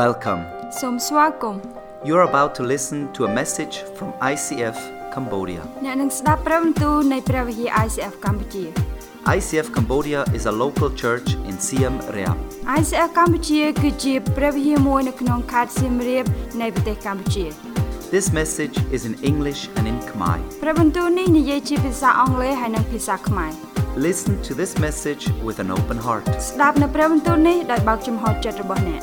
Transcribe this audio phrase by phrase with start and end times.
[0.00, 0.40] Welcome.
[0.80, 1.60] សូមស្វាគមន៍
[2.08, 4.76] You're about to listen to a message from ICF
[5.14, 5.62] Cambodia.
[5.84, 8.64] អ្នកនឹងស្ដាប់ព្រះបន្ទូលនៃព្រះវិហារ ICF កម្ពុជា
[9.36, 12.36] ICF Cambodia is a local church in Siem Reap.
[12.78, 16.24] ICF កម្ពុជាគឺជាព្រះវិហារមួយនៅក្នុងខេត្តសៀមរាប
[16.60, 17.46] នៃប្រទេសកម្ពុជា
[18.16, 20.36] This message is in English and in Khmer.
[20.62, 23.52] ព្រះបន្ទូលនេះនិយាយជាភាសាអង់គ្លេសហើយនិងភាសាខ្មែរ
[24.08, 26.24] Listen to this message with an open heart.
[26.50, 29.02] ស្ដាប់នៅព្រះបន្ទូលនេះដោយបើកចំហចិត្តរបស់អ្នក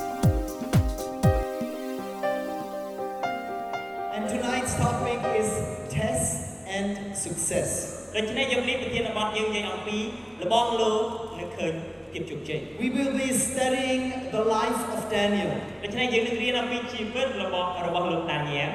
[8.15, 9.97] ដូច្នេះយើងនេះប្រធានបទយើងនិយាយអំពី
[10.41, 10.93] លបងលោ
[11.39, 11.73] នឹងឃើញ
[12.11, 14.03] ភាពជោគជ័យ We will be studying
[14.35, 15.51] the life of Daniel.
[15.83, 18.71] ដូច្នេះយើងនឹងរៀនអំពីជីវិតរបស់របស់លោកដានីយ៉ែល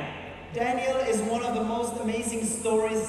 [0.62, 3.04] Daniel is one of the most amazing stories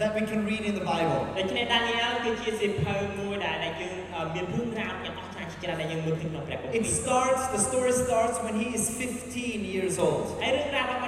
[0.00, 1.20] that we can read in the Bible.
[1.38, 10.26] ដូច្នេះដានីយ៉ែលគឺជាសៀវភៅមួយដែលដែលយើងអឺមានរឿងរ៉ាវយ៉ាងអស្ចារ្យជាច្រើនដែលយើងមើលឃើញក្នុងព្រះគម្ពី It រ starts, the story starts when he is 15 years old.
[10.42, 11.04] ហើយរឿងរ៉ាវរប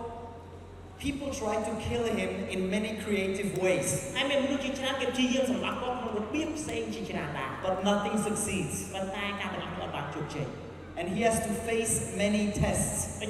[1.01, 4.13] People try to kill him in many creative ways.
[7.63, 8.93] But nothing succeeds.
[10.97, 13.19] And he has to face many tests.
[13.19, 13.25] I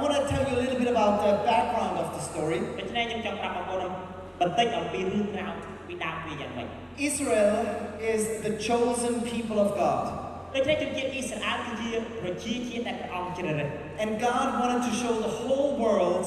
[0.00, 2.62] want to tell you a little bit about the background of the story.
[6.96, 10.19] Israel is the chosen people of God.
[10.55, 13.69] ដូច្នេះជនជាតិអ៊ីស្រាអែលគឺជាប្រជាជាតិដែលព្រះអង្គជ្រើសរើស
[14.03, 16.25] And God wanted to show the whole world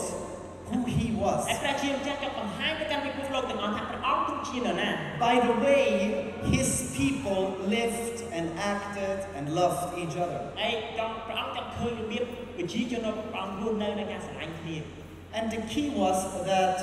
[0.71, 1.41] who he ហើយ was.
[1.63, 4.91] ព្រះជាម្ចាស់ចង់បង្ហាញទៅកាន់ពិភពលោកទាំងអស់ថាព្រះអង្គគឺជានរណា
[5.29, 5.85] By the way
[6.55, 7.41] his people
[7.77, 10.41] lived and acted and loved each other.
[10.61, 12.25] ហើយចង់ព្រះអង្គចង់ឃើញរបៀប
[12.57, 14.77] ប្រជាជនរបស់ព្រះអង្គរស់នៅในការស្រឡាញ់គ្នា
[15.39, 16.19] And the key was
[16.51, 16.77] that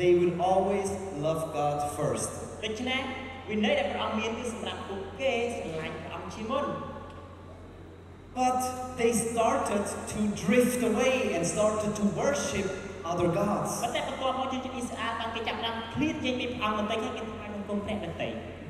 [0.00, 0.88] they would always
[1.26, 2.30] love God first.
[2.64, 3.00] ដូច្នេះ
[3.50, 5.96] វិន័យដែលព្រះអង្គមានគឺសម្រាប់ពួកគេស្រឡាញ់
[6.31, 6.65] Shimon.
[8.35, 12.69] But they started to drift away and started to worship
[13.05, 13.81] other gods.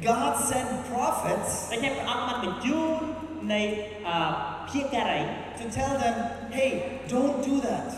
[0.01, 1.69] God sent prophets
[5.57, 7.93] to tell them, hey, don't do that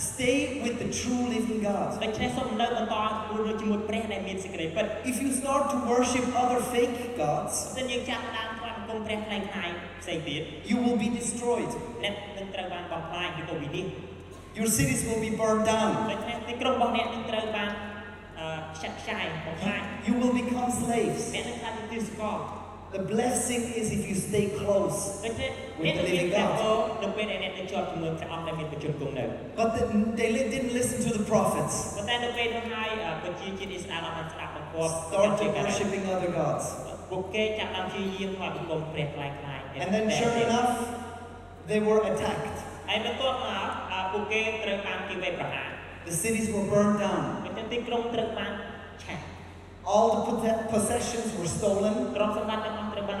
[0.00, 1.88] ើម្បីប្រាប់ពួកគេថាណែកុំធ្វើបែបហ្នឹង Stay with the true living God.
[2.02, 9.70] ដូច្នេះសូមនៅបន្តធ្វើនៅជាមួយព្រះដែលមានសេចក្តីពិត If you start to worship other fake gods, បើយើងចាប់ផ្ដើមថ្វាយបង្គំព្រះខ្លាំងខ្លាយ
[10.02, 11.70] ផ្សេងទៀត you will be destroyed.
[12.04, 14.04] អ្នកនឹងត្រូវបានបំផ្លាញឬក៏វិនិច្ឆ័យ
[14.58, 15.90] Your cities will be burned down.
[16.10, 17.70] ដូច្នេះទីក្រុងរបស់អ្នកនឹងត្រូវបាន
[18.38, 18.46] អឺ
[18.76, 21.22] ខ្ចាត់ខ្ចាយបំផ្លាញ You will become slaves.
[21.34, 22.38] អ្នកនឹងក្លាយជាទីសកល
[22.91, 25.21] The blessing is if you stay close
[25.79, 26.59] with the living God.
[29.55, 29.85] But the,
[30.15, 31.75] they didn't listen to the prophets.
[35.07, 36.65] Started worshipping other gods.
[39.79, 40.77] And then sure enough,
[41.67, 42.59] they were attacked.
[46.05, 47.43] The cities were burned down.
[49.85, 50.33] All the
[50.69, 51.95] possessions were stolen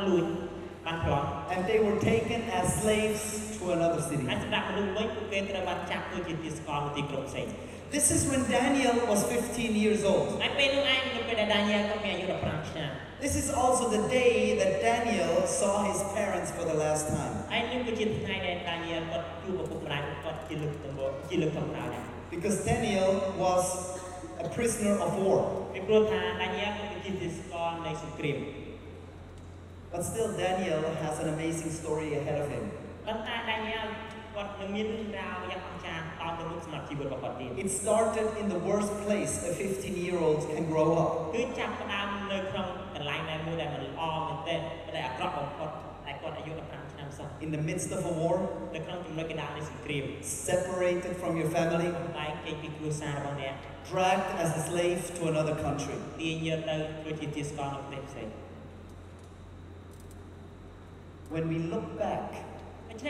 [0.00, 0.24] តិទាំងអស់ត្រូវបានលួច
[0.86, 3.22] បានប្លន់ and they were taken as slaves
[3.56, 4.24] to another city.
[4.28, 7.46] ហើយសម្រាប់មនុស្សវិញពួកគេត្រូវបានចាប់ធ្វើជាទីសកលនៅទីក្រុងផ្សេង
[7.96, 10.26] This is when Daniel was 15 years old.
[10.42, 12.90] ហើយពេលនោះឯងនៅពេលដែលដានីយ៉ែលគាត់មានអាយុ15ឆ្នាំ
[13.24, 17.32] This is also the day that Daniel saw his parents for the last time.
[17.52, 22.04] ហើយនេះគឺជាថ្ងៃដែលដានីយ៉ែលគាត់ជួបឪពុកម្ដាយគាត់ជាលើកដំបូងជាលើកធម្មតាដែរ
[22.34, 23.10] Because Daniel
[23.44, 23.64] was
[24.44, 25.38] a prisoner of war.
[29.92, 32.64] But still, Daniel has an amazing story ahead of him.
[33.06, 33.86] ប៉ុន្តែដានីយ៉ែល
[34.34, 41.10] គាត់នឹងមានរឿងរ៉ាវយ៉ាងអស្ចារ្យតទៅមុខសម្រាប់ជីវិតរបស់គាត់ទៀត It started in the worst place a 15 year old can grow up.
[41.34, 44.60] គឺចាប់ផ្ដើមនៅក្នុងកន្លែងណាមួយដែលមិនល្អមែនទែន
[44.94, 45.70] ដែលអាក្រក់បំផុត
[46.06, 48.36] តែគាត់អាយុ15ឆ្នាំសោះ In the midst of a war,
[48.74, 50.04] នៅក្នុងចំណុចកណ្ដាលនៃសង្គ្រាម
[50.48, 51.88] separated from your family,
[52.18, 53.54] បែកចេញពីគ្រួសាររបស់អ្នក
[53.90, 55.96] dragged as a slave to another country.
[56.20, 58.28] ទាញយកទៅធ្វើជាទីស្កលនៅប្រទេសផ្សេង
[61.31, 62.33] when we look back,
[62.99, 63.07] he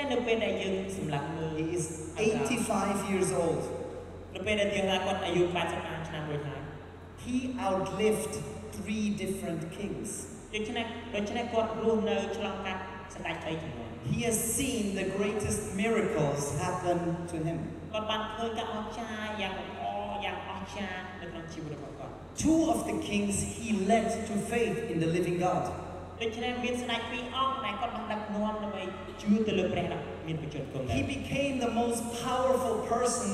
[1.75, 3.67] is 85 years old.
[7.17, 8.37] He outlived
[8.71, 10.27] three different kings.
[10.51, 10.65] He
[14.23, 17.59] has seen the greatest miracles happen to him.
[22.37, 25.73] Two of the kings he led to faith in the living God.
[26.21, 28.83] ដូច្នេះមានស្ដេចពីរអង្គដែលគាត់បានដឹកនាំដើម្បី
[29.21, 33.29] ជឿទៅលើព្រះដ៏មានបជនគង់នៅ He became the most powerful person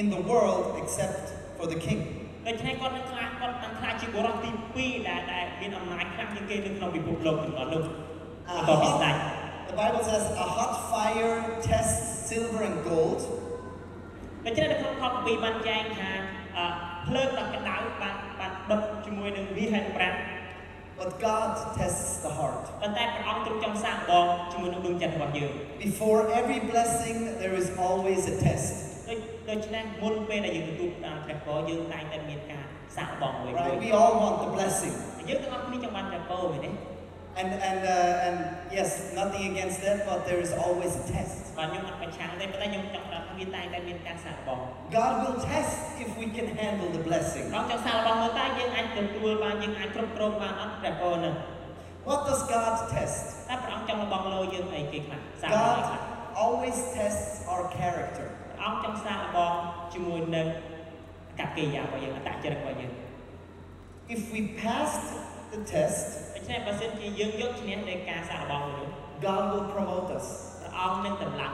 [0.00, 1.22] in the world except
[1.56, 2.00] for the king.
[2.48, 7.82] ដូច្នេះគាត់នឹងខ្លាចគាត់បានខ្លាចជាបុរសទី2ដែលដែលមានអំណាចខ្លាំងជាងគេនៅក្នុងពិភពលោកទាំងអស់នោះ
[8.50, 9.26] A បន្ទាប់ពីស្ដេច hot,
[9.70, 11.36] the Bible says a hot fire
[11.68, 12.00] tests
[12.30, 13.20] silver and gold,
[14.46, 16.10] ដូច្នេះនៅក្នុងខគម្ពីរបានចែងថា
[16.56, 16.66] អឺ
[17.08, 20.18] ភ្លើងដ៏ក្តៅបានបានដុតជាមួយនឹងវាហើយប្រាក់
[20.98, 22.68] But God tests the heart.
[25.78, 29.06] Before every blessing, there is always a test.
[33.52, 33.78] Right?
[33.78, 34.92] We all want the blessing.
[37.36, 38.36] And, and, uh, and
[38.72, 41.54] yes, nothing against that, but there is always a test.
[44.90, 47.50] God will test if we can handle the blessing.
[52.04, 53.48] What does God test?
[55.50, 55.98] God
[56.36, 58.30] always tests our character.
[64.08, 65.18] If we passed
[65.52, 68.88] the test, ដូច្នេះបើសិនជាយើងយកឈ្នះនៃការសាកល្បងមួយនោះ
[69.26, 70.26] God will promote us.
[70.60, 71.52] ព្រះអង្គនឹងតម្លើង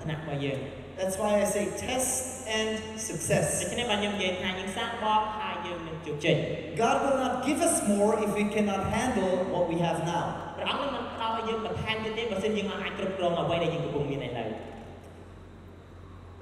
[0.00, 0.60] ឋានៈរបស់យើង
[0.98, 2.10] That's why I say test
[2.58, 3.46] and ដូ success.
[3.72, 6.36] ច្នេះបាទខ្ញុំនិយាយថាយើងសាកល្បងហើយយើងនឹងជោគជ័យ
[6.82, 10.24] God will not give us more if we cannot handle what we have now.
[10.56, 14.48] ព្រះអង្គនឹងមិនផ្ដល់ឲ្យយើងបន្ថែមទៀតទេបើសិនយើងអាចគ្រប់គ្រងអ្វីដែលយើងកំពុងមានឥឡូវ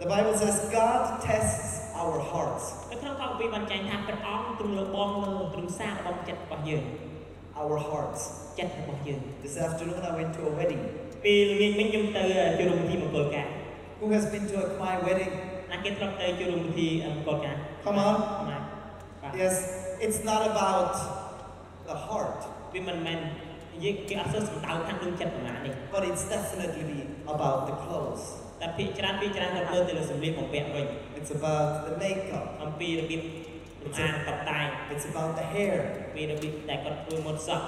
[0.02, 1.69] The Bible says God tests
[2.02, 6.85] our hearts, នៅក្នុងខគម្ពីរបានចែងថាព្រះអង្គទ្រង់លបងលើទ្រង់សាកល្បងចិត្តរបស់យើង
[7.61, 8.21] our hearts.
[8.59, 10.81] ចិត្តរបស់យើង This afternoon I went to a wedding.
[11.23, 12.23] ពេលល្ងាចមិញខ្ញុំទៅ
[12.57, 13.47] ជួបរំពិធីមង្គលការ
[14.00, 15.33] Who has been to a Khmer wedding?
[15.71, 18.15] ណាគេធ្លាប់ទៅជួបរំពិធីមង្គលការ Come on.
[18.50, 18.63] បាទ
[19.21, 19.56] បាទ Yes,
[20.06, 20.91] it's not about
[21.89, 22.39] the heart,
[22.73, 23.19] វាមិនមែន
[23.75, 27.00] និយាយគេអត់សូវសំដៅខាងដួងចិត្តប៉ុន្មាននេះ but it's definitely
[27.33, 28.23] about the clothes.
[28.61, 30.85] តែភាគច្រើនភាគច្រើនគាត់មើលទៅលើសម្លៀកបំពាក់វិញ
[31.17, 32.45] It's about the makeup.
[32.63, 33.21] អំពីរបៀប
[33.83, 35.75] លម្អាកបតែង It's about the hair.
[36.15, 37.67] ពីរបៀបដែលគាត់ធ្វើមុតសក់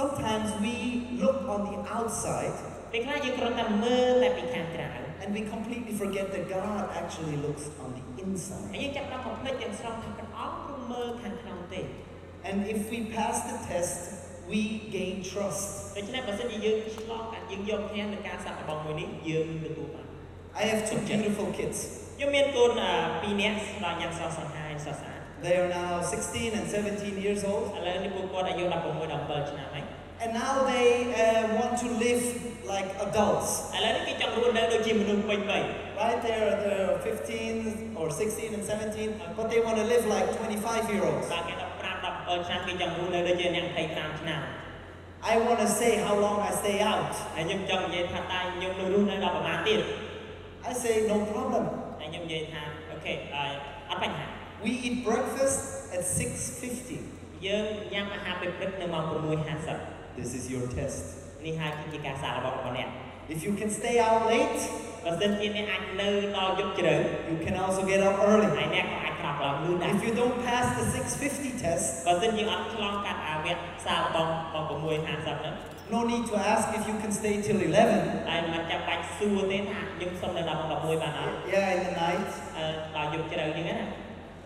[0.00, 0.74] Sometimes we
[1.22, 2.56] look on the outside
[2.92, 4.90] ពេលខ្លះយើងគ្រាន់តែមើលតែពីខាងក្រៅ
[5.22, 8.68] and we completely forget that God actually looks on the ហើ inside.
[8.74, 11.82] យយើងចាប់ផ្ដើមបំភ្លេចទាំងស្រុងថាព្រះអង្គទ្រង់មើលខាងក្នុងទេ
[12.48, 13.96] And if we pass the test,
[14.52, 14.60] we
[14.96, 15.64] gain trust.
[15.96, 20.06] ដូច្នេះបើសិនជាយើងឆ្លងកាត់យើងយកឈ្នះនឹងការសាកល្បងមួយនេះយើងនឹងទទួលបាន
[20.60, 21.78] I have two beautiful kids.
[22.16, 25.07] ខ្ញុំមានកូនអឺពីរនាក់ដល់យ៉ាងស្រស់សង្ហាយស្រស់ស្អាត
[25.44, 27.64] They are now 16 and 17 years old.
[27.76, 28.74] ឥឡូវនេះពួកគាត់អាយុ16
[29.12, 29.84] 17ឆ្នាំហើយ
[30.22, 30.88] And now they
[31.22, 32.22] uh, want to live
[32.72, 33.48] like adults.
[33.76, 35.62] ឥឡូវនេះគេចង់រស់នៅដូចជាមនុស្សពេញវ័យ
[36.00, 36.18] Right?
[36.26, 41.02] They're, they're 15 or 16 and 17, but they want to live like 25 year
[41.10, 41.26] olds.
[41.32, 44.40] បាទគេ15 17ឆ្នាំគេចង់រស់នៅដូចជាអ្នក25ឆ្នាំ
[45.32, 47.12] I want to say how long I stay out.
[47.34, 49.80] ហើយខ្ញុំចង់និយាយថាតើខ្ញុំនឹងរស់នៅដល់ប្រហែលទៀត
[50.70, 51.64] I say, no problem.
[52.00, 53.44] ហើយខ្ញុំនិយាយថាអូខេអឺ
[53.90, 54.26] អត់បញ្ហា
[54.64, 55.58] We eat breakfast
[55.96, 57.46] at 6.50.
[57.46, 59.78] យើងញ៉ាំអាហារពេលព្រឹកនៅម៉ោង6:50
[60.18, 61.02] This is your test.
[61.44, 62.88] នេះហើយគឺជាការសាកល្បងរបស់អ្នក
[63.34, 64.60] If you can stay out late,
[65.04, 66.94] បើសិនជាអ្នកអាចនៅដល់យប់ជ្រៅ
[67.30, 68.48] you can also get up ហើយ early.
[68.74, 70.84] អ្នកក៏អាចក្រោកឡើងលឿនដែរ If you don't pass the
[71.24, 75.54] 6.50 test, បើសិនជាអត់ឆ្លងកាត់អាវគ្គសាកល្បងម៉ោង6:50ហ្នឹង
[75.94, 78.28] no need to ask if you can stay till 11.
[78.28, 82.28] ហើយមិនចាំបាច់សួរទេថាខ្ញុំសុំនៅដល់ម៉ោង11បានអត់ Yeah, in the night.
[82.56, 82.64] អឺ
[82.96, 83.78] ដល់យប់ជ្រៅចឹងណា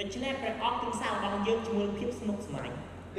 [0.00, 2.70] ដូច្នេះព្រះអង្គទ្រង់សាកល្បងយើងជាមួយភាពស្មុគស្មាញ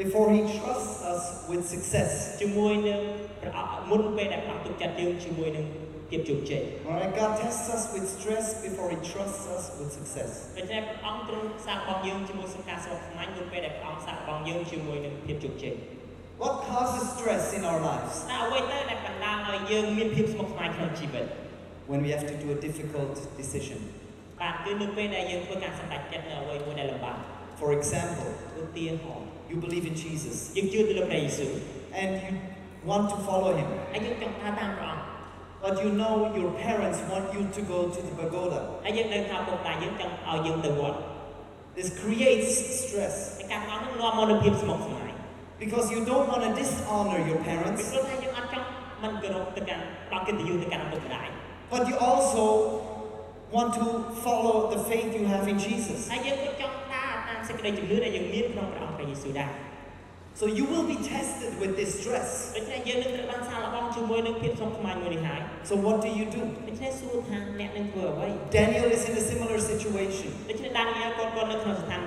[0.04, 2.12] before he trusts us with success.
[2.42, 3.02] ជាមួយនឹង
[3.42, 5.66] ព្រះអង្គមុនពេលដែលព្រះអង្គទុកចិត្តយើងជាមួយនឹង
[6.10, 10.32] ភាពជោគជ័យ Alright, God tests us with stress before he trusts us with success.
[10.58, 15.76] ដូច្នេះព្រះអង្គទ្រង់សាកល្បងយើងជាមួយសង្ការស្មុគស្មាញមុនពេលដែលព្រះអង្គសាកល្បងយើងជាមួយនឹងភាពជោគជ័យ
[16.44, 18.16] What causes stress in our lives?
[18.32, 21.26] តើអ្វីទៅដែលបណ្ដាលឲ្យយើងមានភាពស្មុគស្មាញក្នុងជីវិត
[21.92, 23.80] When we have to do a difficult decision.
[27.59, 28.27] For example,
[28.59, 30.51] um, you believe in Jesus
[31.95, 32.39] and you
[32.85, 33.69] want to follow him.
[35.63, 38.81] But you know your parents want you to go to the pagoda.
[41.77, 43.39] This creates stress.
[45.61, 47.95] Because you don't want to dishonor your parents.
[51.71, 52.92] But you also
[53.58, 53.86] want to
[54.26, 56.00] follow the faith you have in Jesus.
[56.12, 59.52] ហើយយើងក៏ចង់ដើរតាមសេចក្តីជំនឿដែលយើងមានក្នុងព្រះអង្គព្រះយេស៊ូវដែរ
[60.42, 62.30] So you will be tested with this stress.
[62.58, 66.42] ដូច្នេះយើងនឹងត្រូវបានសាកល្បងជាមួយនឹងភាពស្មុគស្មាញមួយនេះហើយ So what do you do?
[66.68, 68.28] ដូច្នេះសួរថាអ្នកនឹងធ្វើអ្វី
[68.58, 70.30] Daniel is in a similar situation.
[70.50, 72.02] ដូច្នេះដានីយ៉ែលគាត់គាត់នៅក្នុងស្ថាន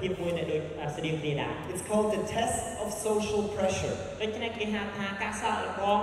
[0.00, 3.94] ភាពមួយដែលដូចអ่าស្តៀងគ្នាដែរ It's called the test of social pressure.
[4.22, 6.00] ដូច្នេះគេហៅថាការសាកល្បង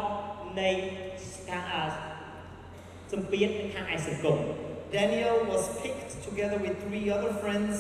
[0.62, 0.70] នៃ
[1.50, 1.84] ការអ่า
[3.12, 4.38] សម្ពាធនៅខាងឯសង្គម
[4.98, 7.76] Daniel was picked together with three other friends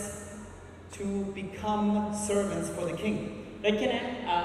[0.98, 1.06] to
[1.42, 3.18] become servants for the king.
[3.66, 4.38] ដូច្នេះអឺ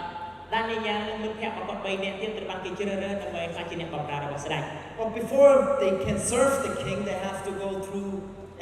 [0.54, 4.62] ដានីយ៉ែលនិងមិត្តភក្តិរបស់គាត់3នាក់ទៀតត្រូវបានគេជ្រើសរើសដើម្បីក្លាយជាអ្នកបម្រើរបស់ស្ដេច
[5.00, 8.12] But before they can serve the king, they have to go through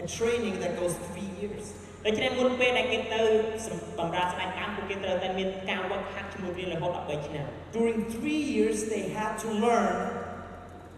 [0.03, 1.65] a training that goes three years.
[2.07, 3.21] ដូច្នេះមុនពេលដែលគេទៅ
[3.99, 7.47] បម្រើស្ដេចបានពួកគេត្រូវតែមានការវឹកហាត់ជាមួយគ្នារហូតដល់3ឆ្នាំ
[7.77, 9.97] During three years, they had to learn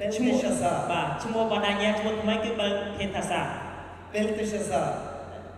[0.00, 0.76] Belteshazzar.
[0.90, 3.40] បាទឈ្មោះរបស់ដានីយ៉ែលឈ្មោះថ្មីគឺបើភេថាសា
[4.12, 4.86] Belteshazzar.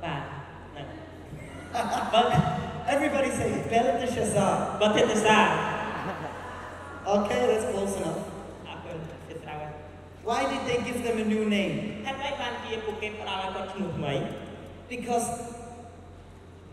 [0.05, 0.23] បាទ
[0.71, 0.87] ហ្នឹង
[2.15, 2.23] បើ
[2.95, 3.63] Everybody say it.
[3.73, 4.53] Belteshazzar.
[4.81, 5.39] បើភេថាសា
[7.17, 8.21] Okay, that's close enough.
[8.69, 9.73] អរគុណជាត្រូវហើយ
[10.29, 11.75] Why did they give them a new name?
[12.07, 14.13] ហេតុអីបានជាពួកគេផ្ដល់ឲ្យគាត់ឈ្មោះថ្មី
[14.93, 15.27] Because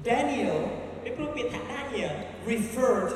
[0.09, 0.57] Daniel
[1.03, 2.13] ពីព្រោះពាក្យថាដានីយ៉ែល
[2.53, 3.09] referred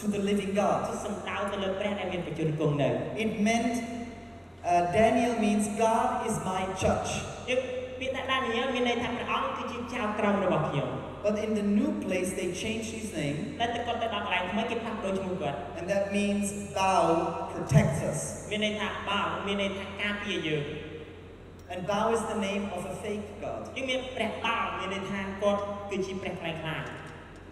[0.00, 0.78] to the living គឺ God.
[1.04, 2.88] សំដៅទៅលើព្រះដែលមានបញ្ជនគង់នៅ
[3.22, 3.74] It meant
[4.67, 7.23] uh, Daniel means God is my church.
[11.23, 13.57] But in the new place, they changed his name.
[15.77, 18.47] And that means Bel protects us.
[21.69, 23.67] And Bel is the name of a fake God.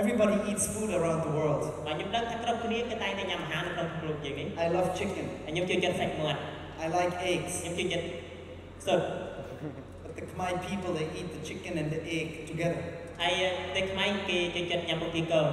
[0.00, 1.62] everybody eats food around the world.
[1.86, 5.26] បាទខ្ញុំដឹងថាគ្រប់គ្នាគេតែងតែញ៉ាំអាហារនៅក្នុងពិភពលោកយើងនេះ I love chicken.
[5.44, 6.40] ហើយខ្ញុំចូលចិត្តសាច់មាត់
[6.84, 7.52] I like eggs.
[7.62, 8.06] ខ្ញុំចូលចិត្ត
[8.86, 9.04] សុទ្ធ
[10.04, 12.80] But the Khmer people, they eat the chicken and the egg together.
[13.20, 13.32] ហើយ
[13.74, 15.48] តែខ្មែរគេចូលចិត្តញ៉ាំពងទាកូន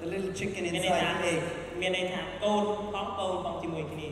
[0.00, 1.40] The little chicken មានន័យថា inside the egg.
[1.80, 4.08] មានន័យថាកូនផងកូនផងជាមួយគ្នា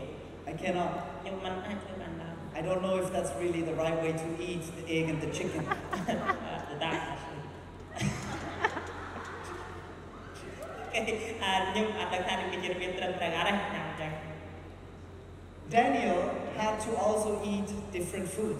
[0.50, 0.90] I cannot.
[1.20, 5.18] ខ្ញុំមិនអាចធ្វើបានឡើយ I don't know if that's really the right way to eat the egg and
[5.24, 5.62] the chicken.
[15.69, 18.57] Daniel had to also eat different food.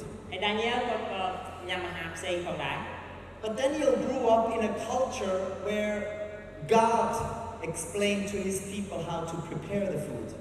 [3.42, 6.32] But Daniel grew up in a culture where
[6.68, 7.14] God
[7.62, 10.34] explained to his people how to prepare the food.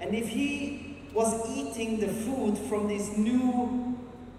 [0.00, 3.96] And if he was eating the food from this new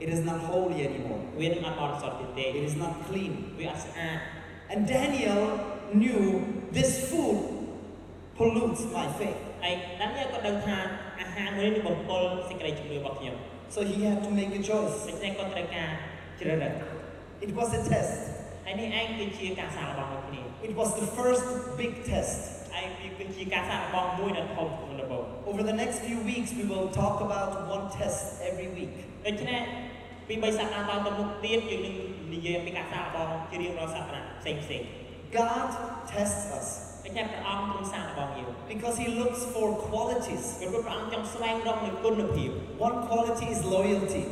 [0.00, 1.20] It is not holy anymore.
[1.36, 2.50] We are not unsorted day.
[2.50, 3.54] It is not clean.
[3.58, 3.76] We are
[4.70, 5.58] And Daniel
[5.92, 7.38] knew this food
[8.36, 9.36] pollutes my faith.
[13.68, 15.06] So he had to make a choice.
[17.40, 18.30] It was a test.
[20.62, 22.54] It was the first big test.
[25.46, 28.90] Over the next few weeks, we will talk about one test every week.
[30.29, 31.95] ដូច្នេះពីបីសប្តាហ៍តទៅមុខទៀតយើងនឹង
[32.33, 34.81] និយាយអំពីការសាកល្បងជារៀងរាល់សប្តាហ៍ផ្សេងផ្សេង
[35.37, 35.69] God
[36.11, 36.67] tests us
[37.05, 40.43] ដូច្នេះព្រះអង្គទ្រង់សាកល្បងយើង because he looks for qualities.
[40.59, 42.49] ព្រោះព្រះអង្គចង់ស្វែងរកនូវគុណភាព
[42.87, 44.23] One quality is loyalty.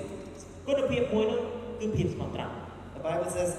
[0.67, 1.39] គុណភាពមួយនោះ
[1.79, 2.55] គឺភាពស្មោះត្រង់
[2.95, 3.51] The Bible says,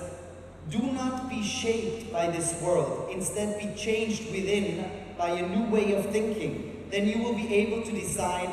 [0.75, 2.93] Do not be shaped by this world.
[3.17, 4.67] Instead, be changed within
[5.19, 6.53] by a new way of thinking.
[6.93, 8.51] Then you will be able to decide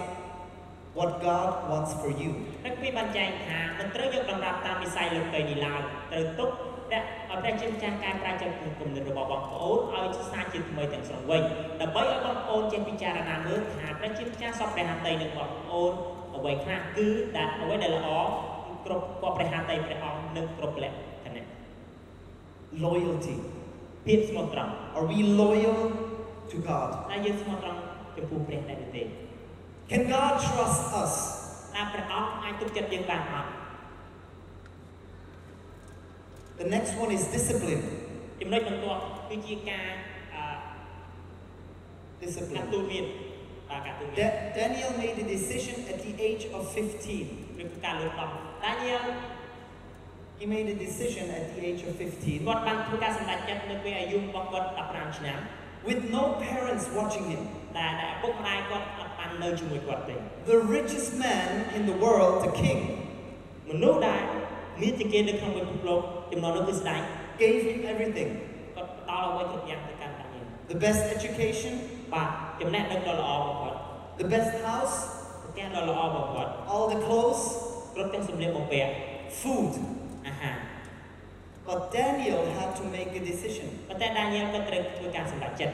[0.97, 2.31] what God wants for you.
[2.64, 5.80] ព្រះគម្ពីរបានចែងថាមិនត្រូវយកតម្រាប់តាមវិស័យលោកីនេះឡើយ
[6.12, 6.50] ត្រូវទុក
[6.92, 11.42] ដាក់ឲ្យព្រះជាម្ចាស់កែប្រែចិត្តគំនិតរបស់បងប្អូនឲ្យសាជាថ្មីទាំងស្រុងវិញ
[11.80, 15.92] ដើម្បីឲ្យបងប្អូនចេះពិចារណាមើលថាព្រះជាម្ចាស់សពព្រះហត្ថីនឹងបងប្អូន
[16.36, 17.06] អ្វីខ្លះគឺ
[17.36, 18.08] ដែលអ្វីដែលល្អ
[18.84, 21.46] គ្រប់គ្រប់ព្រះហត្ថីព្រះអង្គនឹងគ្រប់លក្ខណៈ
[22.84, 23.36] Loyalty.
[24.06, 25.78] ភាពស្មោះត្រង់ Are we loyal
[26.50, 26.90] to God?
[27.10, 27.80] តែយើងស្មោះត្រង់
[28.16, 29.02] ចំពោះព្រះដែរឬទេ
[29.90, 31.14] Can God trust us?
[31.75, 33.49] តើព្រះអង្គអាចទុកចិត្តយើងបានអត់
[36.59, 37.83] The next one is discipline.
[38.41, 39.87] ចំណុចបន្ទាប់គឺជាការ
[40.33, 40.55] អឺ ការ
[42.23, 42.65] Discipline.
[42.73, 43.05] ទូន្មាន
[43.69, 47.25] បាទការទូន្មាន Da- Daniel made a decision at the age of 15.
[47.61, 48.31] ឬគឺការលូតលាស់
[48.65, 49.03] តាញាល
[50.39, 55.37] He made a decision at the age of 15 គាត់បានធ្វើការសម្រេចចិត្តនៅពេលអាយុរបស់គាត់15ឆ្នាំ
[55.87, 57.41] with no parents watching him.
[57.77, 60.15] ដែលដែលឪពុកម្ដាយគាត់អត់ បាននៅជាមួយគាត់ទេ
[60.51, 61.47] The richest man
[61.77, 62.79] in the world, the king,
[63.69, 64.23] មនុស្សដែល
[64.81, 66.01] មានជាគេនៅក្នុងពិភពលោក
[66.31, 67.01] ចំណុចនោះគឺស្ដេច
[67.41, 68.29] gave him everything
[68.75, 71.73] គាត់ផ្ដល់អ្វីគ្រប់យ៉ាងទៅកាន់តាញាល the best education,
[72.13, 72.29] បាទ
[72.61, 73.77] ចំណេះដឹងដ៏ល្អរបស់គាត់
[74.21, 74.95] the best house,
[75.43, 77.43] ផ្ទះដ៏ល្អរបស់គាត់ all the clothes,
[77.95, 78.91] គ្រប់ទាំងសម្លៀកបំពាក់
[79.41, 79.71] food.
[80.27, 80.57] អាហារ
[81.67, 83.67] But Daniel had to make a decision.
[83.87, 85.73] ប៉ុន្តែតាញាលគាត់ត្រូវធ្វើការសម្រេចចិត្ត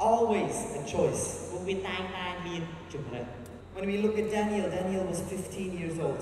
[0.00, 1.50] always a choice.
[3.74, 6.18] When we look at Daniel, Daniel was 15 years old.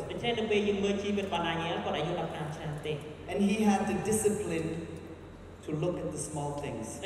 [3.29, 4.87] And he had the discipline
[5.64, 6.99] to look at the small things.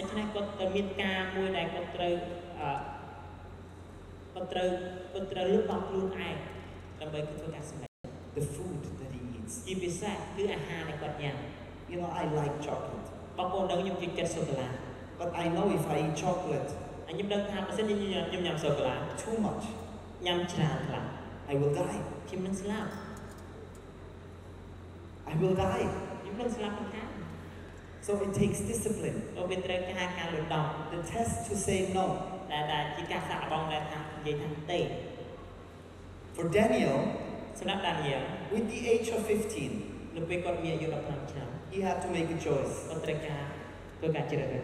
[8.34, 9.62] The food that he eats.
[11.88, 13.06] You know, I like chocolate.
[15.21, 16.69] បងប្អូនដឹងខ្ញុំជិះចិត្តសូកូឡា But I know if I eat chocolate
[17.05, 19.65] ហើយខ្ញុំដឹងថាបើសិនជាខ្ញុំញ៉ាំខ្ញុំញ៉ាំសូកូឡា too much,
[20.25, 21.05] ញ៉ាំច្រើនខ្លាំង
[21.51, 21.99] I will die.
[22.29, 22.89] ខ្ញុំនឹងស្លាប់
[25.31, 25.85] I will die.
[26.21, 27.09] ខ្ញុំនឹងស្លាប់មិនខាន
[28.05, 29.17] So it takes discipline.
[29.35, 32.05] ក៏វាត្រូវការការលំដំ The test to say no.
[32.51, 34.79] តែដែលជាការសាកល្បងដែលថានិយាយថាទេ
[36.35, 36.97] For Daniel,
[37.59, 39.21] សម្រាប់ដានីយ៉ែល with the age of
[39.71, 42.73] 15, នៅពេលគាត់មានអាយុ15ឆ្នាំ he had to make a choice.
[42.89, 43.41] គាត់ត្រូវការ
[43.99, 44.63] ធ្វើការជ្រើសរើស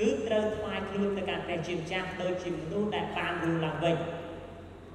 [0.00, 3.96] គឺត្រូវថ្វាយខ្លួនទៅកាន់ព្រះជាម្ចាស់ដូចជាមនុស្សដែលបានរស់ឡើងវិញ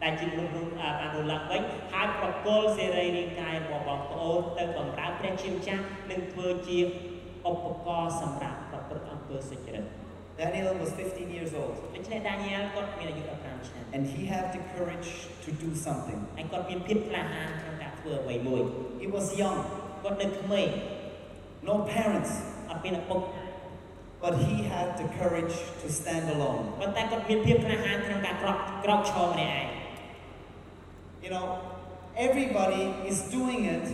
[0.04, 1.62] ដែលជាមនុស្សរស់អ่าបានរស់ឡើងវិញ
[1.94, 6.80] ហើយប្រកល់សេរីរាងកាយរបស់បងប្អូនទៅបម្រើព្រះជាម្ចាស់នឹងធ្វើជា
[7.50, 9.86] ឧបករណ៍សម្រាប់ប្រព្រឹត្តអំពើសុចរិត
[10.40, 15.12] Daniel was 15 years old ដូច្នេះដានីយ៉ែលគាត់មានអាយុ15ឆ្នាំ and he had the courage
[15.44, 16.20] to do something.
[16.38, 18.62] ហើយគាត់មានភាពក្លាហានក្នុងការធ្វើអ្វីមួយ
[19.02, 19.60] He was young,
[20.04, 20.68] គាត់នៅក្មេង
[21.68, 22.32] no parents,
[22.70, 23.20] អត់មានឪពុក
[24.23, 26.63] but he had the courage to stand alone.
[26.81, 29.67] ប៉ុន្តែគាត់មានភាពក្លាហានក្នុងការក្រោកក្រោកឈរម្នាក់ឯង
[31.25, 31.47] You know,
[32.27, 33.87] everybody is doing it,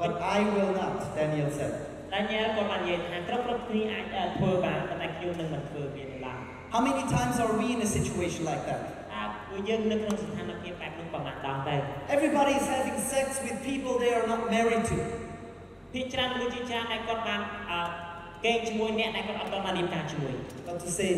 [0.00, 1.74] but I will not, Daniel said.
[2.14, 6.38] ដានីយ៉ែលគាត់បាននិយាយថាគ្រប់គ្រប់គ្នាអាចអឺធ្វើបានប៉ុន្តែខ្ញុំនឹងមិនធ្វើវាឡើយ
[6.74, 8.80] How many times are we in a situation like that?
[9.14, 9.16] ហ
[9.48, 11.74] ពួកយើងនៅក្នុងស្ថានភាពបែបនោះប្រហែលដងទៅ
[12.16, 14.98] Everybody is having sex with people they are not married to.
[15.92, 17.40] ភាគច្រើនមនុស្សជាច្រើនដែលគាត់បាន
[18.45, 20.35] អឺកេងជាមួយអ្នកដែលគាត់អត់ទាន់បានរៀបការជាមួយ
[20.67, 21.11] But to say,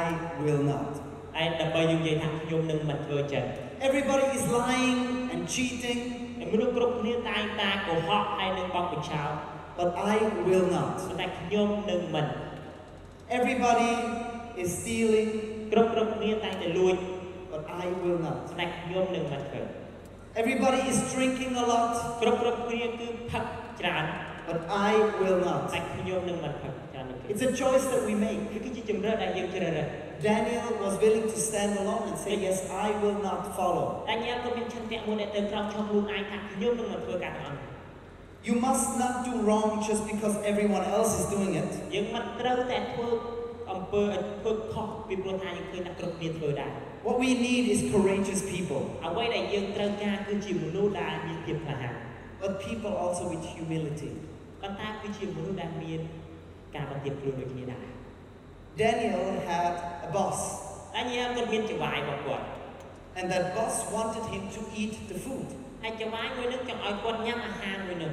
[0.00, 0.02] I
[0.44, 0.92] will not.
[1.36, 3.44] ហើយដើម្បីយើងនិយាយថាខ្ញុំនឹងមិនធ្វើចឹង
[3.86, 5.00] Everybody is lying
[5.32, 6.00] and cheating,
[6.38, 9.30] ហើយមនុស្សគ្រប់គ្នាតែងតែកុហកហើយនឹងបោកបញ្ឆោត
[9.78, 10.14] but I
[10.48, 10.94] will not.
[11.08, 12.26] ប៉ុន្តែខ្ញុំនឹងមិន
[13.36, 13.92] Everybody
[14.62, 15.30] is stealing,
[15.72, 16.96] គ្រប់គ្រប់គ្នាតែងតែលួច
[17.52, 18.36] but I will not.
[18.48, 19.62] ប៉ុន្តែខ្ញុំនឹងមិនធ្វើ
[20.40, 23.44] Everybody is drinking a lot, គ្រប់គ្រប់គ្នាគឺផឹក
[23.80, 24.04] ច្រើន
[24.47, 24.57] but
[24.89, 25.61] I will តែ not.
[25.97, 28.39] ខ្ញុំនឹងមិនផឹកច្រើននោះទេ It's a choice that we make.
[28.51, 29.87] គឺគឺជាជំរឿនដែលយើងជ្រើសរើស
[30.27, 33.85] Daniel was willing to stand alone and say, Yes, I will not follow.
[34.09, 37.65] តែញ៉ាំក៏មានឆន្ទៈមួយដែលទៅក្រោមឈប់ខ្លួនឯងថាខ្ញុំនឹងមិនធ្វើការទាំងអស់នោះ
[38.47, 41.69] You must not do wrong just because everyone else is doing it.
[41.93, 43.07] យើងមិនត្រូវតែធ្វើ
[43.71, 46.71] អំពើឲ្យធ្វើខុសពីព្រោះថាយើងឃើញថាគ្រប់គ្នាធ្វើដែរ
[47.07, 51.93] What we need is courageous people, អ្វីដែលយើងត្រូវការគឺជាមនុស្សដែលមានភាពក្លាហាន
[52.41, 54.11] but people also with humility.
[54.62, 56.00] ប៉ុន្តែគឺជាមនុស្សដែលមាន
[56.74, 57.86] ការបន្ទាបខ្លួនដូចគ្នាដែរ
[58.80, 59.74] Daniel had
[60.06, 60.38] a boss,
[60.94, 62.46] តែញ៉ាំគាត់មានចង្វាយរបស់គាត់
[63.18, 65.48] and that boss wanted him to eat the food
[65.82, 68.12] ហើយចង្វាយមួយនឹងចង់ឲ្យគាត់ញ៉ាំអាហារមួយនឹង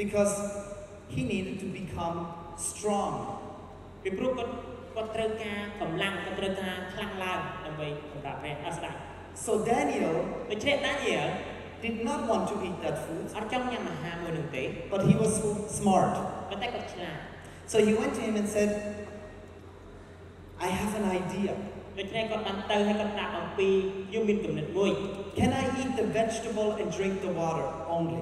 [0.00, 0.34] because
[1.14, 2.16] he needed to become
[2.68, 3.12] strong.
[4.02, 4.52] ពីព្រោះគាត់
[4.94, 8.98] គាត់ត្រូវការកម្លាំងគាត់ត្រូវការខ្លាំងឡើងដើម្បីសម្រាប់ព្រះអស្ចារ្យ
[9.44, 10.14] So Daniel
[10.50, 11.28] ដូច្នេះដានីយ៉ែល
[11.85, 15.33] did not want to eat that food, អត់ចង់ញ៉ាំអាហារមួយនឹងទេ but he was
[15.79, 16.13] smart.
[16.49, 17.15] ប៉ុន្តែគាត់ឆ្លាត
[17.71, 18.69] So he went to him and said,
[20.67, 21.53] I have an idea.
[21.99, 23.69] ដូច្នេះគាត់បានទៅហើយគាត់ប្រាប់អំពី
[24.09, 24.91] ខ្ញុំមានគំនិតមួយ
[25.39, 28.21] Can I eat the vegetable and drink the water only?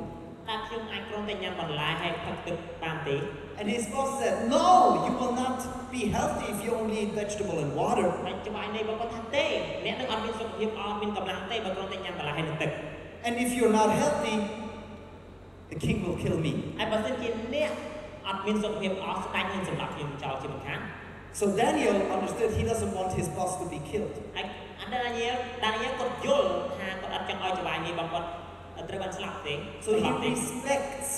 [0.50, 3.16] តើខ្ញុំអាចគ្រាន់តែញ៉ាំបន្លែហើយផឹកទឹកបានទេ
[3.60, 4.68] And his boss said, No,
[5.06, 5.58] you will not
[5.96, 8.08] be healthy if you only eat vegetable and water.
[8.28, 9.46] ហើយច្បាស់នេះបងគាត់ថាទេ
[9.86, 12.72] អ្នកនឹងអត់មានសុខភាពអត់មានកម្លាំងទេបើគ្រាន់តែញ៉ាំបន្លែហើយនឹងទឹក
[13.26, 14.36] And if you're not healthy,
[15.72, 16.54] the king will kill me.
[16.80, 17.72] ហើយបើសិនជាអ្នក
[18.28, 20.82] អត់មានសុខភាពល្អស្ដេចនឹងសម្លាប់ខ្ញុំចោលជាមិនខាន
[21.40, 24.14] So Daniel understood he doesn't want his boss to be killed.
[24.36, 24.46] ហើយ
[24.82, 28.28] អាដានីយ៉ែលដានីយ៉ែលគាត់យល់ថាគាត់អត់ចង់ឲ្យច្បាស់នេះបងគាត់
[28.90, 29.54] ត្រូវបានស្លាប់ទេ
[29.86, 31.12] So សម្លាប់ទេ he respects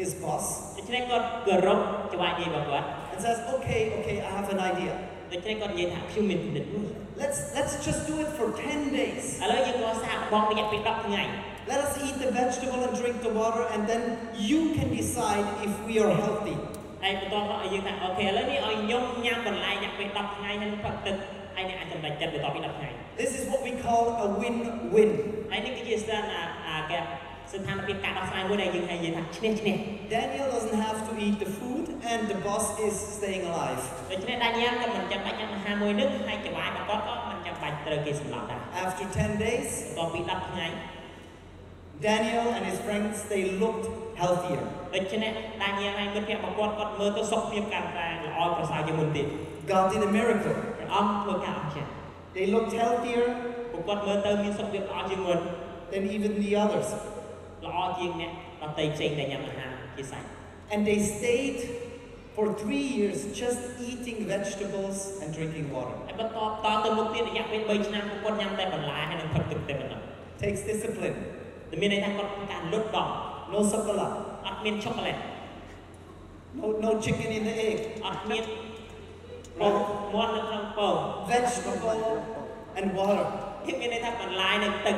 [0.00, 0.44] his boss
[0.76, 1.78] ដូច្នេះគាត់គោរព
[2.14, 4.92] ច្បាស់នេះបងគាត់ and says, Okay, okay, I have an idea.
[5.32, 6.86] ដូច្នេះគាត់និយាយថាខ្ញុំមានគំនិតមួយ
[7.22, 9.24] Let's let's just do it for 10 days.
[9.42, 11.22] ឥឡូវយើងក៏សាកបងរយៈពេល10ថ្ងៃ
[11.70, 14.02] Let us eat the vegetable and drink the water, and then
[14.50, 16.56] you can decide if we are healthy.
[17.02, 21.16] ហើយបន្ទាប់មកយើងថាអូខេឥឡូវនេះឲ្យខ្ញុំញ៉ាំបន្លែរយៈពេល10ថ្ងៃហើយនឹងផឹកទឹក
[21.56, 22.88] ហើយអ្នកអាចសម្រេចចិត្តបន្ទាប់ពី10ថ្ងៃ
[23.22, 25.10] This is what we call a win-win.
[25.50, 26.98] ហើយនេះគឺជាស្ថានអាអាគេ
[27.52, 29.74] ស្ថានភាពការដោះស្រាយមួយដែលយើងហៅនិយាយថាឈ្នះឈ្នះ
[30.14, 33.80] Daniel doesn't have to eat the food, and the boss is staying alive.
[34.12, 40.66] ដូច្នេះដានីយ៉ែលក៏មិនចាំបាច់ញ៉ាំអាហារមួយនឹងហើយច្បាយរបស់គាត់ក៏មិនចាំបាច់ត្រូវគេសម្លាប់ដែរ After 10 days, បន្ទាប់ពី10ថ្ងៃ
[42.06, 43.86] Daniel and his friends they looked
[44.20, 44.62] healthier.
[44.94, 49.26] ដូច្នេះដានីយ៉ែលហើយមិត្តភក្តិរបស់គាត់គាត់មើលទៅសុខភាពកាន់តែល្អប្រសើរជាងមុនទៀត
[49.70, 50.54] God did a miracle.
[50.78, 51.90] ព្រះអង្គធ្វើការអស្ចារ្យ
[52.36, 53.26] They looked healthier
[53.72, 55.38] ពួកគាត់មើលទៅមានសុខភាពល្អជាងមុន
[55.92, 56.88] than even the others.
[57.66, 60.26] ល្អជាងអ្នកដទៃផ្សេងដែលញ៉ាំអាហារជាសាច់
[60.72, 61.58] And they stayed
[62.36, 65.96] for three years just eating vegetables and drinking water.
[66.06, 70.00] ហើយបន្តតទៅមុខទៀតរយៈពេល3ឆ្នាំពួកគាត់ញ៉ាំតែបន្លែហើយនឹងផឹកទឹកតែប៉ុណ្ណោះ
[70.40, 71.16] Takes discipline.
[71.70, 73.08] តែមានន័យថាគាត់ការលុតបង
[73.52, 74.14] No chocolate.
[74.46, 75.16] អត់មានឆូកូឡេត
[76.58, 77.78] No, no chicken in the egg.
[78.06, 78.44] អត់មាន
[79.60, 79.74] ពង
[80.14, 80.96] មាន់នៅក្នុងពង
[81.30, 82.02] Vegetable
[82.78, 83.26] and water.
[83.66, 84.96] វាមានន័យថាបន្លែនិងទឹក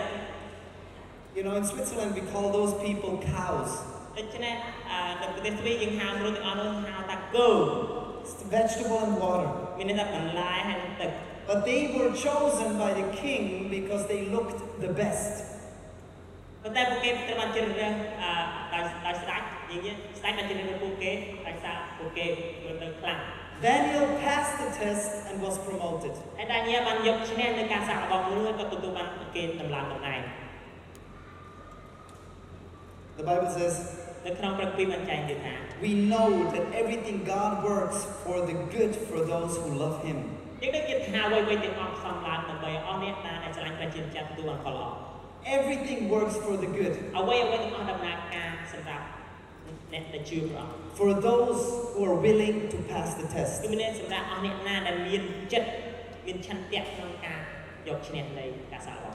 [1.37, 3.71] You know, in Switzerland we call those people cows.
[4.19, 4.55] ដូច្នេះ
[4.91, 7.49] អឺនៅប្រទេសស្វីសយើងហៅមនុស្សទាំងអស់នោះហៅថាគោ
[8.23, 9.51] It's the vegetable and water.
[9.79, 11.11] មានន័យថាបន្លែហើយនិងទឹក
[11.49, 13.43] But they were chosen by the king
[13.77, 15.33] because they looked the best.
[16.63, 18.31] ប៉ុន្តែពួកគេត្រូវបានជ្រើសរើសអឺ
[18.73, 21.13] ដោយដោយស្ដេចនិយាយស្ដេចបានជ្រើសរើសពួកគេ
[21.47, 22.27] ដោយសារពួកគេ
[22.65, 23.21] មើលទៅខ្លាំង
[23.67, 26.15] Daniel passed the test and was promoted.
[26.39, 30.21] ហើយដានីយ៉ែលបានយកឈ្នះនៅការសាកល្បងមួយហើយក៏ទទួលបានគេតម្លើងតំណែង
[33.19, 33.75] The Bible says,
[34.27, 35.55] នៅក្នុងព្រះគម្ពីរបានចែងទៀតថា
[35.87, 40.19] We know that everything God works for the good for those who love Him.
[40.63, 44.89] យើងដឹងចិត្តថាអ្វីៗទាំងអស់ផ្សំឡើងដើម្បីឲ្យអស់អ្នកតាដែលស្រឡាញ់ព្រះជាម្ចាស់ទទួលបានផលល្អ
[45.57, 49.05] Everything works for the good អ្វីអ្វីទាំងអស់ដំណើរការសម្រាប់
[49.93, 51.61] អ្នកដែលជឿព្រះអង្គ for those
[51.93, 53.55] who are willing to pass the គឺ test.
[53.73, 55.69] មានន័យសម្រាប់អស់អ្នកណាដែលមានចិត្ត
[56.27, 57.41] មានឆន្ទៈក្នុងការ
[57.89, 59.15] យកឈ្នះនៃការសាកល្បង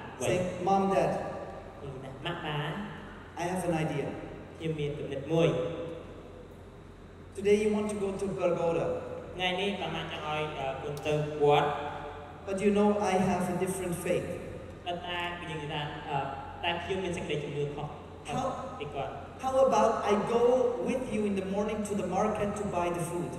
[0.21, 1.11] Say, Mom, Dad,
[3.37, 4.07] I have an idea.
[7.35, 9.01] Today you want to go to pagoda.
[12.45, 14.29] But you know I have a different faith.
[14.85, 15.81] ប៉ុន្តែពីយើងថា
[16.63, 17.87] តែខ្ញុំមានសេចក្តីជំនឿខុស
[18.79, 19.11] ពីគាត់
[19.43, 20.43] How about I go
[20.89, 23.31] with you in the morning to the market to buy the food?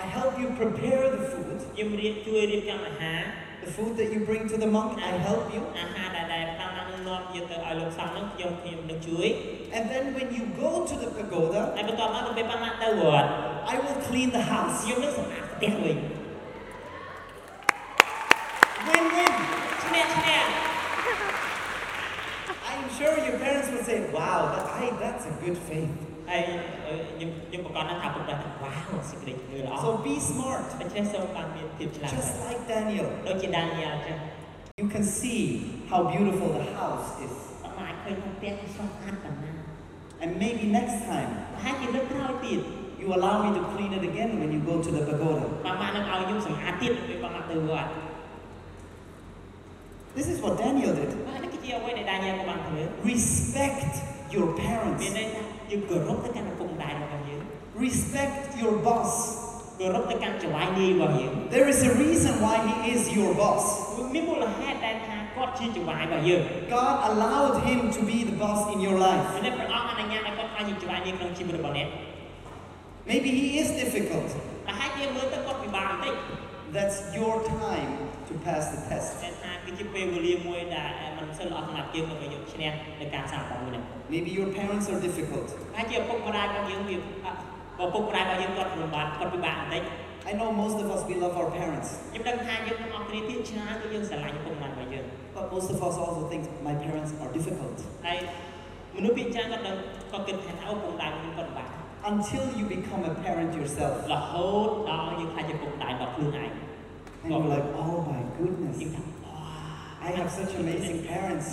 [0.00, 1.56] I help you prepare the food.
[1.74, 3.20] ខ្ញុំរៀបជួយរៀបចំអាហារ
[3.64, 5.62] The food that you bring to the monk, I help you.
[5.80, 9.28] អាហារដែលដែលបាម៉ាក់នឹងនាំយកទៅឲ្យលោកសង្ឃហ្នឹងខ្ញុំខ្ញុំនឹងជួយ
[9.76, 13.28] And then when you go to the pagoda, ហើយបន្ទាប់មកទៅពេលបាម៉ាក់ទៅវត្ត
[13.72, 14.76] I will clean the house.
[14.82, 15.96] ខ្ញុំនឹងសម្អាតផ្ទះវិញ
[18.88, 19.34] Win-win.
[19.84, 20.44] ឈ្នះឈ្នះ
[22.70, 25.94] I'm sure your parents would say, wow, that, I, that's a good faith.
[26.28, 26.42] ហើយ
[26.86, 33.06] អឺខ្ញុំខ្ញុំប្រកាសថាពុកដែរថាវ៉ាវសេចក្តីជំនឿល្អ So be smart, ដូច្នេះសូមបានមានភាពឆ្លាត just like Daniel.
[33.26, 34.16] ដូចជាដានីយ៉ែលចឹង
[34.80, 35.42] You can see
[35.90, 37.34] how beautiful the house is.
[37.62, 39.52] បាម៉ាក់ឃើញថាផ្ទះគឺស្រស់ស្អាតប៉ុណ្ណា
[40.22, 42.60] And maybe next time, ប្រហែលជាលើកក្រោយទៀត
[43.00, 45.46] you allow me to clean it again when you go to the pagoda.
[45.66, 47.90] បាម៉ាក់នឹងឲ្យខ្ញុំសម្អាតទៀតពេលបាម៉ាក់ទៅវត្ត
[50.18, 51.10] This is what Daniel did.
[51.28, 53.92] ហើយនេះគឺជាអ្វីដែលដានីយ៉ែលក៏បានធ្វើ Respect
[54.34, 55.00] your មាន parents.
[55.18, 57.42] ន័យថាយើងគោរពទៅកាន់ឪពុកម្ដាយរបស់យើង
[57.84, 59.12] Respect your boss.
[59.80, 63.64] គោរពទៅកាន់ចៅហ្វាយនាយរបស់យើង There is a reason why he is your boss.
[64.14, 66.42] មានមូលហេតុដែលថាគាត់ជាចៅហ្វាយរបស់យើង
[66.76, 69.24] God allowed him to be the boss in your life.
[69.34, 71.88] មានន័យព្រះអង្គអនុញ្ញាតឲ្យគាត់ខ្លាចជាចៅហ្វាយនាយក្នុងជីវិតរបស់អ្នក
[73.10, 74.28] Maybe he is difficult.
[74.66, 76.14] ប្រហែលជាមើលទៅគាត់ពិបាកបន្តិច
[76.76, 77.90] That's your time
[78.28, 79.10] to pass the test.
[79.24, 83.83] តែថាគឺ ជាពេលវេលាមួយដែលមិនសូវល្អសម្រាប់យើងដើម្បីយកឈ្នះនៅការសាកល្បងមួយនេះ
[84.13, 85.47] Maybe your parents are difficult.
[85.73, 87.39] ប្រហែលជាឪពុកម្ដាយរបស់យើងវាអត់
[87.83, 89.83] ឪពុកម្ដាយរបស់យើងគាត់លំបាកគាត់ពិបាកបន្តិច
[90.31, 91.89] I know most of us, we love our parents.
[92.11, 97.75] ខ្ញុំដឹងថាយើងទាំងអស់គ្នាទៀតច្រើនគឺយើងស្រឡាញ់ឪពុកម្ដាយរបស់យើង But most of us also think my parents are difficult.
[98.05, 98.17] ហើយ
[98.95, 99.75] មនុស្សភាគច្រើនគាត់ដឹង
[100.11, 101.67] គាត់គិតថាឪពុកម្ដាយខ្ញុំគាត់ពិបាក
[102.11, 103.93] Until you become a parent yourself.
[104.13, 106.51] រហូតដល់យើងខ្លាចជាឪពុកម្ដាយរបស់ខ្លួនឯង
[107.23, 109.14] And you're like, oh my យើង goodness, ថាវ៉ា
[110.06, 111.48] I have such amazing parents.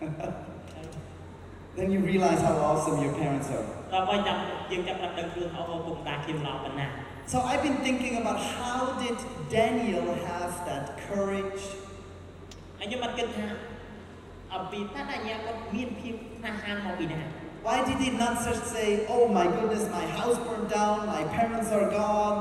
[1.77, 3.65] then you realize how awesome your parents are.
[3.93, 4.37] ដល់បើចាំ
[4.71, 6.87] យើងចាប់ផ្ដើមដឹងខ្លួនថាអូឪពុកម្ដាយខ្ញុំល្អប៉ុណ្ណា
[7.31, 9.17] So I've been thinking about how did
[9.57, 11.63] Daniel have that courage
[12.79, 13.47] ហើយខ្ញុំបានគិតថា
[14.53, 17.19] អំពីថាដានីយ៉ែលគាត់មានភាពក្លាហានមកពីណា
[17.67, 21.69] Why did he not just say, oh my goodness, my house burned down, my parents
[21.77, 22.37] are gone?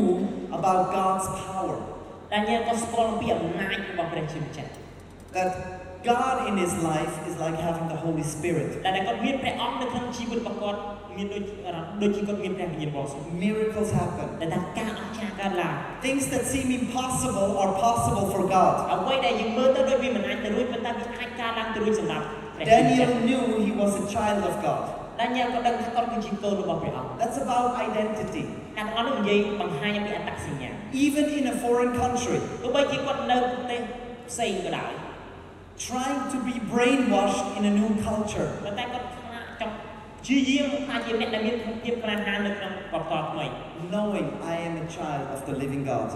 [0.57, 1.77] about God's power.
[2.33, 4.71] ដានីយ៉ែលក៏ស្គាល់អំពីអំណាចរបស់ព្រះជាម្ចាស់
[5.35, 5.51] That
[6.11, 8.69] God in his life is like having the Holy Spirit.
[8.85, 10.79] តែដែលគាត់មានព្រះអង្គនៅក្នុងជីវិតរបស់គាត់
[11.17, 11.43] មានដូច
[12.01, 14.27] ដូចជាគាត់មានព្រះវិញ្ញាណបរិសុទ្ធ Miracles happen.
[14.41, 15.75] ដែលថាការអស្ចារ្យកើតឡើង
[16.05, 18.73] Things that seem impossible are possible for God.
[18.93, 22.25] អ្វីដែលយើងមើលទៅដូចវាមិនអាចទៅរួចប៉ុន្តែវាអាចកើតឡើងទៅរួចសម្រាប់
[22.55, 24.83] ព្រះជាម្ចាស់ Daniel knew he was a child of God.
[25.21, 28.43] ដានីយ៉ែលក៏ដឹងថាគាត់គឺជាកូនរបស់ព្រះអង្គ That's about identity.
[28.77, 30.73] ការទាំងអស់នោះនិយាយបង្ហាញអំពីអត្តសញ្ញាណ
[31.05, 33.81] Even in a foreign country, ទោះបីជាគាត់នៅប្រទេស
[34.29, 34.91] ផ្សេងក៏ដោយ
[35.87, 38.49] trying to be brainwashed in a new culture.
[38.65, 39.73] ប៉ុន្តែគាត់ខ្លាចចង់
[40.21, 43.45] ព្យាយាមថាជាអ្នកដែលមានភាពក្លាហាននៅក្នុងបបតថ្មី
[43.93, 46.09] knowing I am a child of the living God.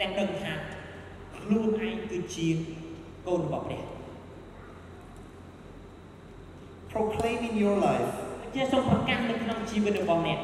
[0.00, 0.52] តែដឹងថា
[1.36, 2.48] ខ្លួនឯងគឺជា
[3.26, 3.82] កូនរបស់ព្រះ
[6.92, 8.12] Proclaim in your life,
[8.54, 10.38] ជាសូមប្រកាសនៅក្នុងជីវិតរបស់អ្នក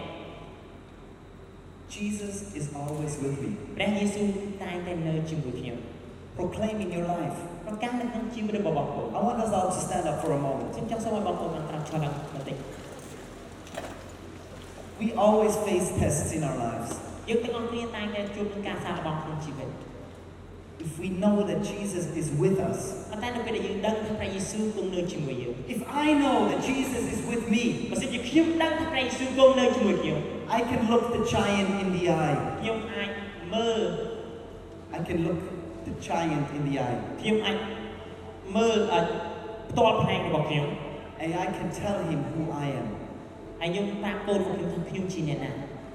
[1.97, 3.51] Jesus is always with me.
[3.77, 4.27] ព្រះយេស៊ូវ
[4.63, 5.79] តែងតែនៅជាមួយខ្ញុំ
[6.37, 7.39] proclaim in your life.
[7.67, 10.69] ប្រកាសនៅក្នុងជីវិតរបស់បងប្អូន I want us all to stand up for a moment.
[10.75, 12.01] ខ្ញុំចង់សូមឲ្យបងប្អូនបានត្រាំឆ្លង
[12.35, 12.57] បន្តិច
[15.01, 16.91] We always face tests in our lives.
[17.29, 19.71] យើងទាំងអស់គ្នាតែងតែជួបនឹងការសាកល្បងក្នុងជីវិត
[20.87, 22.79] If we know that Jesus is with us,
[23.11, 30.19] ប៉ុន្តែនៅពេលដែលយើងដឹងថាព្រះយេស៊ូវគង់នៅជាមួយយើង if I know that Jesus is with me, បើសិនជាខ្ញុំដឹងថាព្រះយេស៊ូវគង់នៅជាមួយខ្ញុំ
[30.59, 32.37] I can look the giant in the eye.
[32.61, 33.11] ខ្ញុំអាច
[33.55, 33.81] មើល
[34.97, 35.41] I can look
[35.87, 36.99] the giant in the eye.
[37.21, 37.57] ខ្ញុំអាច
[38.57, 39.01] មើលអ่ะ
[39.71, 40.67] ផ្ទាល់ផ្នែករបស់ខ្ញុំ
[41.23, 42.89] And I can tell him who I am
[43.61, 45.53] ហើយខ្ញុំប្រាប់កូនរបស់ខ្ញុំថាខ្ញុំជាអ្នកណា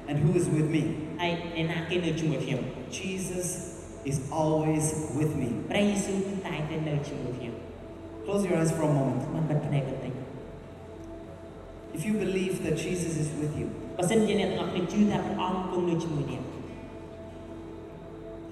[0.10, 0.84] and who is with me.
[1.21, 2.62] ហើយអ្នកណាគេនៅជាមួយខ្ញុំ
[2.99, 3.47] Jesus
[4.10, 4.86] is always
[5.19, 5.49] with me.
[5.71, 7.53] ព្រះយេស៊ូវគឺតែងតែនៅជាមួយខ្ញុំ
[8.23, 9.21] Close your eyes for a moment.
[9.34, 10.13] បានបិទភ្នែកបន្តិច
[11.97, 16.41] If you believe that Jesus is with you, បើសិនជាអ្នកទាំងអស់គ្នាជឿថាព្រះអង្គគង់នៅជាមួយអ្នក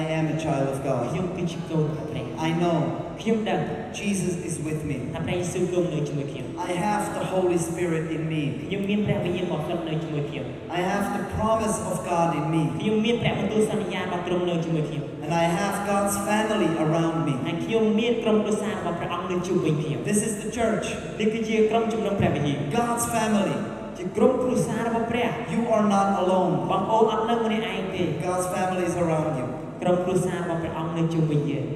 [0.00, 1.02] I am a child of ខ God.
[1.02, 2.78] ្ខ្ញុំគឺជាកូនរបស់ព្រះ I know
[3.20, 3.60] ខ្ញុំដឹង
[4.00, 4.96] Jesus is with me.
[5.14, 8.42] ថាព្រះយេស៊ូវគង់នៅជាមួយខ្ញុំ I have the Holy Spirit in me.
[8.66, 10.44] ខ្ញុំមានព្រះវិញ្ញាណបរិសុទ្ធនៅជាមួយខ្ញុំ
[10.78, 12.62] I have the promise of God in me.
[12.80, 17.34] ខ្ញុំមានព្រះបន្ទូលសន្យារបស់ទ្រង់នៅជាមួយខ្ញុំ And I have God's family around me.
[17.46, 20.86] ហើយខ្ញុំមានក្រុមគ្រួសាររបស់ព្រះអង្គនៅជុំវិញខ្ញុំ This is the church,
[21.20, 23.56] នេះគឺជាក្រុមជំនុំព្រះវិហារ God's family.
[23.98, 26.52] ជាក្រុមគ្រួសាររបស់ព្រះ You are not alone.
[26.70, 29.46] បងប្អូនអត់នៅម្នាក់ឯងទេ God's family is around you.
[29.82, 31.66] ក្រុមគ្រួសាររបស់ព្រះអង្គនៅជុំវិញយើង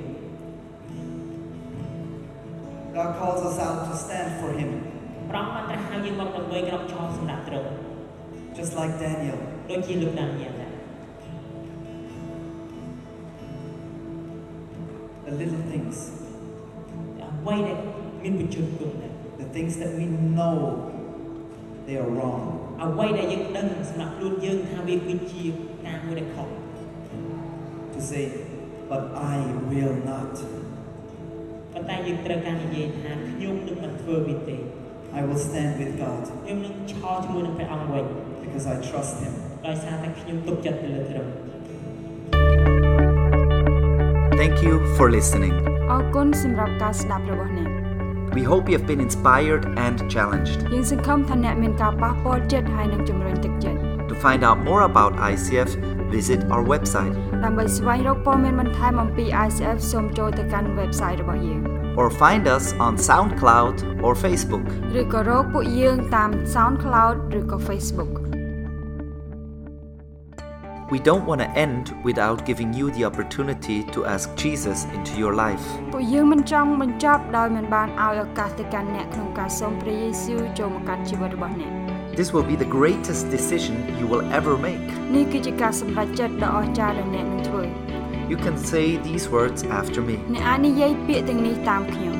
[2.97, 4.71] God calls us out to stand for Him,
[5.31, 7.71] ព្រះអង្គបានត្រាស់ហៅយើងមកដើម្បីក្រោកឈរសម្រាប់ទ្រង់
[8.57, 9.39] just like Daniel.
[9.71, 10.73] ដូចជាលោកដានីយ៉ែលដែរ
[15.27, 15.97] The little things,
[17.23, 17.79] អ្វីដែល
[18.23, 19.13] មានបញ្ជនគុណដែរ
[19.43, 20.05] the things that we
[20.37, 20.57] know
[21.87, 22.43] they are wrong.
[22.85, 25.45] អ្វីដែលយើងដឹងសម្រាប់ខ្លួនយើងថាវាគឺជា
[25.87, 26.49] ការមួយដែលខុស
[28.01, 28.25] To say,
[28.91, 29.03] but
[29.35, 29.37] I
[29.71, 30.35] will not.
[31.73, 34.57] ប៉ុន្តែយើងត្រូវការនិយាយថាខ្ញុំនឹងមិនធ្វើវាទេ
[35.19, 38.05] I will stand with God ខ្ញុំនឹងឈរជាមួយនឹងព្រះអង្គវិញ
[38.43, 39.33] because I trust Him.
[39.67, 41.31] ដោយសារតែខ្ញុំទុកចិត្តទៅលើទ្រង់
[44.41, 45.55] Thank you for listening.
[45.93, 47.71] អរគុណសម្រាប់ការស្ដាប់របស់អ្នក
[48.37, 50.59] We hope you have been inspired and challenged.
[50.75, 53.90] យើងសង្ឃឹមថាអ្នកមានការប៉ះពាល់ចិត្តហើយនឹងជំរុញទឹកចិត្ត To
[54.25, 55.71] find out more about ICF,
[56.17, 61.61] visit our website ដើម្បីស្វែងរកព័ត៌មានបន្ថែមអំពី ICF សូមចូលទៅកាន់ website របស់យើង
[62.01, 64.65] or find us on SoundCloud or Facebook.
[65.01, 68.15] ឬក៏រកពួកយើងតាម SoundCloud ឬក៏ Facebook
[70.95, 75.35] We don't want to end without giving you the opportunity to ask Jesus into your
[75.45, 75.65] life.
[75.93, 81.73] ពួកយើងមិនចង់បញ្ចប់ដោយមិនបានឲ្យឱកាសទៅកាន់អ្នកក្នុងការសូមព្រះយេស៊ូវចូលមកកាន់ជីវិតរបស់អ្នក
[82.19, 84.87] This will be the greatest decision you will ever make.
[85.15, 87.63] នេះគឺជាការសម្រេចចិត្តដ៏អស្ចារ្យដែលអ្នកនឹងធ្វើ
[88.33, 92.17] You can say these words after me អ្នកអាចនិយាយពាក្យទាំងនេះតាមខ្ញុំ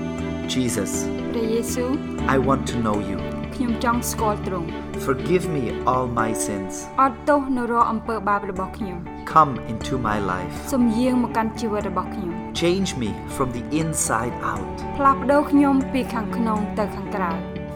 [0.55, 0.91] Jesus,
[1.33, 1.91] ព្រះយេស៊ូវ
[2.35, 3.19] I want to know you.
[3.55, 4.69] ខ្ញុំចង់ស្គាល់ទ្រង់
[5.07, 6.73] Forgive me all my sins.
[7.03, 8.99] អត់ទោសនៅរាល់អំពើបាបរបស់ខ្ញុំ
[9.35, 10.55] Come into my life.
[10.73, 14.75] សូមយាងមកកាន់ជីវិតរបស់ខ្ញុំ Change me from the inside out.
[14.97, 17.31] ផ្លាស់ប្ដូរខ្ញុំពីខាងក្នុងទៅខាងក្រៅ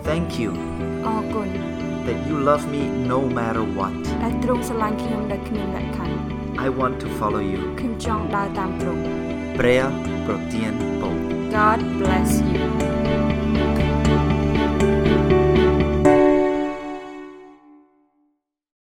[0.09, 0.51] Thank you
[1.07, 1.49] អរគុណ
[2.07, 3.93] that you love me no matter what.
[4.23, 6.17] ដែលទ្រង់ស្រឡាញ់ខ្ញុំដោយគ្មានលក្ខខណ្ឌ
[6.67, 7.61] I want to follow you.
[7.81, 9.03] ខ្ញុំចង់ដើរតាមទ្រង់
[9.59, 9.85] Prea
[10.25, 11.09] pro tiempo.
[11.57, 12.94] God bless you